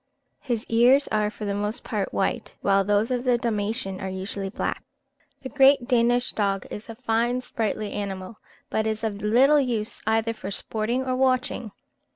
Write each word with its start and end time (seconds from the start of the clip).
His 0.39 0.65
ears 0.67 1.07
are 1.09 1.29
for 1.29 1.45
the 1.45 1.53
most 1.53 1.83
part 1.83 2.11
white, 2.11 2.55
while 2.61 2.83
those 2.83 3.11
of 3.11 3.23
the 3.23 3.37
Dalmatian 3.37 4.01
are 4.01 4.09
usually 4.09 4.49
black. 4.49 4.83
The 5.43 5.49
great 5.49 5.87
Danish 5.87 6.31
dog 6.31 6.65
is 6.71 6.89
a 6.89 6.95
fine 6.95 7.41
sprightly 7.41 7.91
animal, 7.91 8.37
but 8.71 8.87
is 8.87 9.03
of 9.03 9.21
little 9.21 9.59
use 9.59 10.01
either 10.07 10.33
for 10.33 10.49
sporting 10.49 11.05
or 11.05 11.15
watching. 11.15 11.71